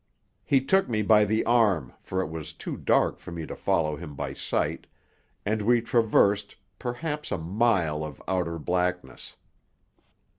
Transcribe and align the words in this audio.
He 0.43 0.61
took 0.65 0.89
me 0.89 1.03
by 1.03 1.25
the 1.25 1.45
arm, 1.45 1.93
for 1.99 2.21
it 2.21 2.29
was 2.31 2.53
too 2.53 2.75
dark 2.75 3.19
for 3.19 3.31
me 3.31 3.45
to 3.45 3.55
follow 3.55 3.95
him 3.97 4.15
by 4.15 4.33
sight, 4.33 4.87
and 5.45 5.61
we 5.61 5.79
traversed, 5.79 6.55
perhaps, 6.79 7.31
a 7.31 7.37
mile 7.37 8.03
of 8.03 8.19
outer 8.27 8.57
blackness. 8.57 9.35